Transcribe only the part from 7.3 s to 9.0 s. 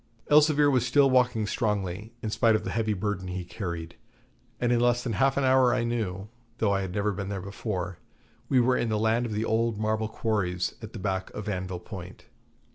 before, we were in the